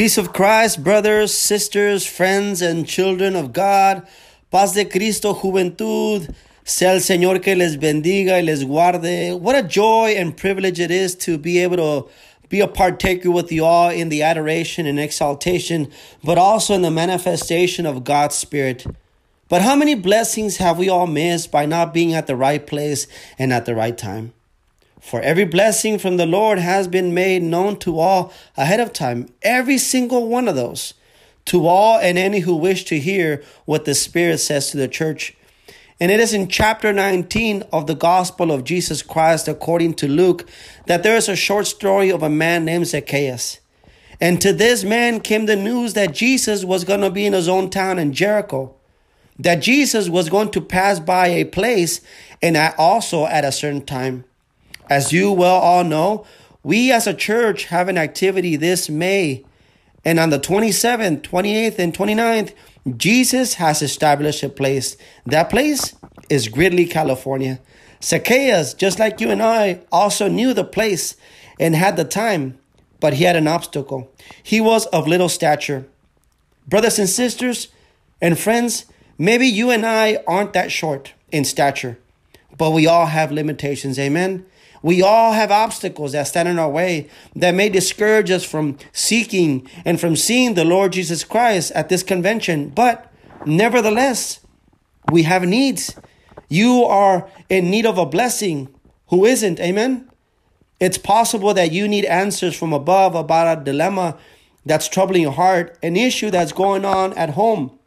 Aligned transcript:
Peace 0.00 0.16
of 0.16 0.32
Christ, 0.32 0.82
brothers, 0.82 1.34
sisters, 1.34 2.06
friends, 2.06 2.62
and 2.62 2.88
children 2.88 3.36
of 3.36 3.52
God. 3.52 4.08
Paz 4.50 4.72
de 4.72 4.86
Cristo, 4.86 5.34
juventud. 5.34 6.34
Sea 6.64 6.86
el 6.86 7.00
Señor 7.00 7.42
que 7.42 7.54
les 7.54 7.76
bendiga 7.76 8.36
y 8.36 8.40
les 8.40 8.64
guarde. 8.64 9.38
What 9.38 9.56
a 9.56 9.62
joy 9.62 10.14
and 10.16 10.34
privilege 10.34 10.80
it 10.80 10.90
is 10.90 11.14
to 11.16 11.36
be 11.36 11.58
able 11.58 11.76
to 11.76 12.08
be 12.48 12.60
a 12.60 12.66
partaker 12.66 13.30
with 13.30 13.52
you 13.52 13.66
all 13.66 13.90
in 13.90 14.08
the 14.08 14.22
adoration 14.22 14.86
and 14.86 14.98
exaltation, 14.98 15.90
but 16.24 16.38
also 16.38 16.72
in 16.72 16.80
the 16.80 16.90
manifestation 16.90 17.84
of 17.84 18.02
God's 18.02 18.36
Spirit. 18.36 18.86
But 19.50 19.60
how 19.60 19.76
many 19.76 19.94
blessings 19.94 20.56
have 20.56 20.78
we 20.78 20.88
all 20.88 21.08
missed 21.08 21.52
by 21.52 21.66
not 21.66 21.92
being 21.92 22.14
at 22.14 22.26
the 22.26 22.36
right 22.36 22.66
place 22.66 23.06
and 23.38 23.52
at 23.52 23.66
the 23.66 23.74
right 23.74 23.98
time? 23.98 24.32
For 25.00 25.20
every 25.20 25.46
blessing 25.46 25.98
from 25.98 26.18
the 26.18 26.26
Lord 26.26 26.58
has 26.58 26.86
been 26.86 27.14
made 27.14 27.42
known 27.42 27.78
to 27.78 27.98
all 27.98 28.32
ahead 28.56 28.80
of 28.80 28.92
time, 28.92 29.28
every 29.42 29.78
single 29.78 30.28
one 30.28 30.46
of 30.46 30.54
those, 30.54 30.94
to 31.46 31.66
all 31.66 31.98
and 31.98 32.18
any 32.18 32.40
who 32.40 32.54
wish 32.54 32.84
to 32.84 32.98
hear 32.98 33.42
what 33.64 33.86
the 33.86 33.94
Spirit 33.94 34.38
says 34.38 34.70
to 34.70 34.76
the 34.76 34.88
church. 34.88 35.34
And 35.98 36.10
it 36.10 36.20
is 36.20 36.32
in 36.32 36.48
chapter 36.48 36.92
19 36.92 37.64
of 37.72 37.86
the 37.86 37.94
Gospel 37.94 38.52
of 38.52 38.64
Jesus 38.64 39.02
Christ, 39.02 39.48
according 39.48 39.94
to 39.94 40.08
Luke, 40.08 40.48
that 40.86 41.02
there 41.02 41.16
is 41.16 41.28
a 41.28 41.36
short 41.36 41.66
story 41.66 42.10
of 42.10 42.22
a 42.22 42.30
man 42.30 42.64
named 42.64 42.86
Zacchaeus. 42.86 43.60
And 44.20 44.40
to 44.42 44.52
this 44.52 44.84
man 44.84 45.20
came 45.20 45.46
the 45.46 45.56
news 45.56 45.94
that 45.94 46.14
Jesus 46.14 46.64
was 46.64 46.84
going 46.84 47.00
to 47.00 47.10
be 47.10 47.24
in 47.24 47.32
his 47.32 47.48
own 47.48 47.70
town 47.70 47.98
in 47.98 48.12
Jericho, 48.12 48.74
that 49.38 49.56
Jesus 49.56 50.10
was 50.10 50.28
going 50.28 50.50
to 50.50 50.60
pass 50.60 51.00
by 51.00 51.28
a 51.28 51.44
place 51.44 52.02
and 52.42 52.56
also 52.78 53.26
at 53.26 53.46
a 53.46 53.52
certain 53.52 53.84
time. 53.84 54.24
As 54.90 55.12
you 55.12 55.32
well 55.32 55.54
all 55.54 55.84
know, 55.84 56.26
we 56.64 56.90
as 56.90 57.06
a 57.06 57.14
church 57.14 57.66
have 57.66 57.88
an 57.88 57.96
activity 57.96 58.56
this 58.56 58.90
May. 58.90 59.44
And 60.04 60.18
on 60.18 60.30
the 60.30 60.40
27th, 60.40 61.22
28th, 61.22 61.78
and 61.78 61.94
29th, 61.94 62.52
Jesus 62.96 63.54
has 63.54 63.82
established 63.82 64.42
a 64.42 64.48
place. 64.48 64.96
That 65.24 65.48
place 65.48 65.94
is 66.28 66.48
Gridley, 66.48 66.86
California. 66.86 67.60
Zacchaeus, 68.02 68.74
just 68.74 68.98
like 68.98 69.20
you 69.20 69.30
and 69.30 69.42
I, 69.42 69.80
also 69.92 70.28
knew 70.28 70.52
the 70.54 70.64
place 70.64 71.16
and 71.60 71.76
had 71.76 71.96
the 71.96 72.04
time, 72.04 72.58
but 72.98 73.14
he 73.14 73.24
had 73.24 73.36
an 73.36 73.46
obstacle. 73.46 74.10
He 74.42 74.60
was 74.60 74.86
of 74.86 75.06
little 75.06 75.28
stature. 75.28 75.86
Brothers 76.66 76.98
and 76.98 77.08
sisters 77.08 77.68
and 78.20 78.38
friends, 78.38 78.86
maybe 79.18 79.46
you 79.46 79.70
and 79.70 79.84
I 79.86 80.22
aren't 80.26 80.54
that 80.54 80.72
short 80.72 81.12
in 81.30 81.44
stature, 81.44 81.98
but 82.60 82.72
we 82.72 82.86
all 82.86 83.06
have 83.06 83.32
limitations. 83.32 83.98
Amen. 83.98 84.44
We 84.82 85.00
all 85.00 85.32
have 85.32 85.50
obstacles 85.50 86.12
that 86.12 86.26
stand 86.26 86.46
in 86.46 86.58
our 86.58 86.68
way 86.68 87.08
that 87.34 87.54
may 87.54 87.70
discourage 87.70 88.30
us 88.30 88.44
from 88.44 88.76
seeking 88.92 89.66
and 89.86 89.98
from 89.98 90.14
seeing 90.14 90.52
the 90.52 90.64
Lord 90.66 90.92
Jesus 90.92 91.24
Christ 91.24 91.72
at 91.72 91.88
this 91.88 92.02
convention. 92.02 92.68
But 92.68 93.10
nevertheless, 93.46 94.40
we 95.10 95.22
have 95.22 95.42
needs. 95.42 95.96
You 96.50 96.84
are 96.84 97.30
in 97.48 97.70
need 97.70 97.86
of 97.86 97.96
a 97.96 98.04
blessing. 98.04 98.68
Who 99.08 99.24
isn't? 99.24 99.58
Amen. 99.58 100.10
It's 100.78 100.98
possible 100.98 101.54
that 101.54 101.72
you 101.72 101.88
need 101.88 102.04
answers 102.04 102.54
from 102.54 102.74
above 102.74 103.14
about 103.14 103.60
a 103.60 103.64
dilemma 103.64 104.18
that's 104.66 104.86
troubling 104.86 105.22
your 105.22 105.32
heart, 105.32 105.78
an 105.82 105.96
issue 105.96 106.30
that's 106.30 106.52
going 106.52 106.84
on 106.84 107.14
at 107.14 107.30
home, 107.30 107.78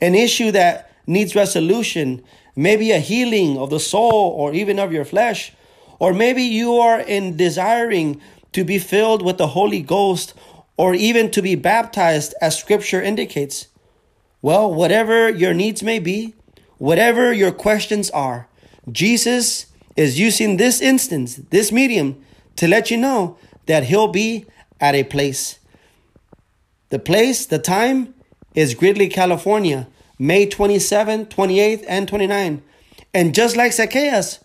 an 0.00 0.16
issue 0.16 0.50
that 0.50 0.90
needs 1.06 1.36
resolution, 1.36 2.24
maybe 2.58 2.90
a 2.90 2.98
healing 2.98 3.56
of 3.56 3.70
the 3.70 3.78
soul 3.78 4.34
or 4.36 4.52
even 4.52 4.80
of 4.80 4.92
your 4.92 5.04
flesh. 5.04 5.52
Or 6.00 6.12
maybe 6.12 6.42
you 6.42 6.74
are 6.74 6.98
in 6.98 7.36
desiring 7.36 8.20
to 8.52 8.64
be 8.64 8.80
filled 8.80 9.22
with 9.22 9.38
the 9.38 9.46
Holy 9.48 9.80
Ghost 9.80 10.34
or 10.76 10.92
even 10.92 11.30
to 11.30 11.40
be 11.40 11.54
baptized 11.54 12.34
as 12.40 12.58
scripture 12.58 13.00
indicates. 13.00 13.68
Well, 14.42 14.74
whatever 14.74 15.28
your 15.28 15.54
needs 15.54 15.84
may 15.84 16.00
be, 16.00 16.34
whatever 16.78 17.32
your 17.32 17.52
questions 17.52 18.10
are, 18.10 18.48
Jesus 18.90 19.66
is 19.96 20.18
using 20.18 20.56
this 20.56 20.80
instance, 20.80 21.36
this 21.50 21.70
medium, 21.70 22.20
to 22.56 22.66
let 22.66 22.90
you 22.90 22.96
know 22.96 23.36
that 23.66 23.84
he'll 23.84 24.08
be 24.08 24.46
at 24.80 24.96
a 24.96 25.04
place. 25.04 25.60
The 26.88 26.98
place, 26.98 27.46
the 27.46 27.60
time 27.60 28.14
is 28.54 28.74
Gridley, 28.74 29.08
California. 29.08 29.86
May 30.18 30.46
27, 30.46 31.26
28th, 31.26 31.84
and 31.88 32.08
29. 32.08 32.62
And 33.14 33.34
just 33.34 33.56
like 33.56 33.72
Zacchaeus, 33.72 34.40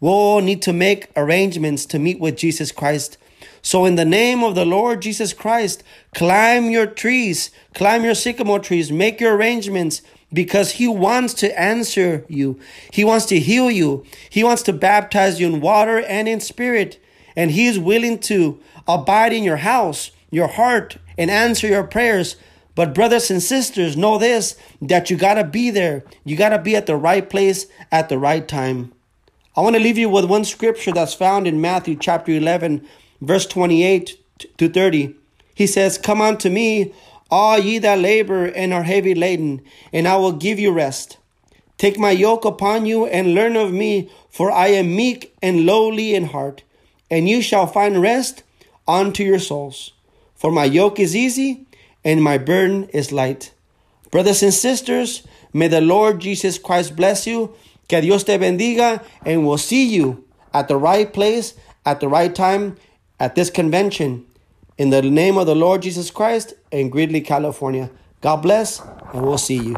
we'll 0.00 0.40
need 0.40 0.62
to 0.62 0.72
make 0.72 1.10
arrangements 1.16 1.86
to 1.86 1.98
meet 1.98 2.20
with 2.20 2.36
Jesus 2.36 2.72
Christ. 2.72 3.16
So, 3.62 3.86
in 3.86 3.96
the 3.96 4.04
name 4.04 4.44
of 4.44 4.54
the 4.54 4.66
Lord 4.66 5.00
Jesus 5.00 5.32
Christ, 5.32 5.82
climb 6.14 6.70
your 6.70 6.86
trees, 6.86 7.50
climb 7.72 8.04
your 8.04 8.14
sycamore 8.14 8.58
trees, 8.58 8.92
make 8.92 9.20
your 9.20 9.34
arrangements 9.34 10.02
because 10.34 10.72
He 10.72 10.86
wants 10.86 11.32
to 11.34 11.58
answer 11.58 12.26
you. 12.28 12.60
He 12.92 13.04
wants 13.04 13.24
to 13.26 13.40
heal 13.40 13.70
you. 13.70 14.04
He 14.28 14.44
wants 14.44 14.62
to 14.64 14.74
baptize 14.74 15.40
you 15.40 15.46
in 15.46 15.62
water 15.62 16.00
and 16.00 16.28
in 16.28 16.40
spirit. 16.40 17.02
And 17.34 17.52
He 17.52 17.66
is 17.66 17.78
willing 17.78 18.18
to 18.20 18.60
abide 18.86 19.32
in 19.32 19.42
your 19.42 19.56
house, 19.56 20.10
your 20.30 20.48
heart, 20.48 20.98
and 21.16 21.30
answer 21.30 21.66
your 21.66 21.84
prayers 21.84 22.36
but, 22.74 22.94
brothers 22.94 23.30
and 23.30 23.42
sisters, 23.42 23.96
know 23.96 24.18
this 24.18 24.56
that 24.82 25.08
you 25.08 25.16
got 25.16 25.34
to 25.34 25.44
be 25.44 25.70
there. 25.70 26.02
You 26.24 26.36
got 26.36 26.48
to 26.48 26.58
be 26.58 26.74
at 26.74 26.86
the 26.86 26.96
right 26.96 27.28
place 27.28 27.66
at 27.92 28.08
the 28.08 28.18
right 28.18 28.46
time. 28.46 28.92
I 29.56 29.60
want 29.60 29.76
to 29.76 29.82
leave 29.82 29.98
you 29.98 30.08
with 30.08 30.24
one 30.24 30.44
scripture 30.44 30.90
that's 30.90 31.14
found 31.14 31.46
in 31.46 31.60
Matthew 31.60 31.94
chapter 31.94 32.32
11, 32.32 32.84
verse 33.20 33.46
28 33.46 34.18
to 34.56 34.68
30. 34.68 35.14
He 35.54 35.68
says, 35.68 35.98
Come 35.98 36.20
unto 36.20 36.50
me, 36.50 36.92
all 37.30 37.58
ye 37.58 37.78
that 37.78 38.00
labor 38.00 38.46
and 38.46 38.72
are 38.72 38.82
heavy 38.82 39.14
laden, 39.14 39.62
and 39.92 40.08
I 40.08 40.16
will 40.16 40.32
give 40.32 40.58
you 40.58 40.72
rest. 40.72 41.18
Take 41.78 41.98
my 41.98 42.10
yoke 42.10 42.44
upon 42.44 42.86
you 42.86 43.06
and 43.06 43.34
learn 43.34 43.56
of 43.56 43.72
me, 43.72 44.10
for 44.30 44.50
I 44.50 44.68
am 44.68 44.96
meek 44.96 45.32
and 45.40 45.64
lowly 45.64 46.14
in 46.14 46.26
heart, 46.26 46.64
and 47.08 47.28
you 47.28 47.40
shall 47.40 47.68
find 47.68 48.02
rest 48.02 48.42
unto 48.88 49.22
your 49.22 49.38
souls. 49.38 49.92
For 50.34 50.50
my 50.50 50.64
yoke 50.64 50.98
is 50.98 51.14
easy 51.14 51.66
and 52.04 52.22
my 52.22 52.38
burden 52.38 52.84
is 52.90 53.12
light. 53.12 53.52
Brothers 54.10 54.42
and 54.42 54.54
sisters, 54.54 55.26
may 55.52 55.68
the 55.68 55.80
Lord 55.80 56.20
Jesus 56.20 56.58
Christ 56.58 56.94
bless 56.94 57.26
you. 57.26 57.54
Que 57.88 58.00
Dios 58.00 58.24
te 58.24 58.38
bendiga, 58.38 59.04
and 59.26 59.46
we'll 59.46 59.58
see 59.58 59.86
you 59.86 60.24
at 60.52 60.68
the 60.68 60.76
right 60.76 61.12
place, 61.12 61.54
at 61.84 62.00
the 62.00 62.08
right 62.08 62.34
time, 62.34 62.76
at 63.18 63.34
this 63.34 63.50
convention. 63.50 64.24
In 64.78 64.90
the 64.90 65.02
name 65.02 65.36
of 65.36 65.46
the 65.46 65.54
Lord 65.54 65.82
Jesus 65.82 66.10
Christ 66.10 66.54
in 66.70 66.90
Gridley, 66.90 67.20
California. 67.20 67.90
God 68.20 68.36
bless, 68.36 68.80
and 69.12 69.22
we'll 69.22 69.38
see 69.38 69.58
you. 69.58 69.76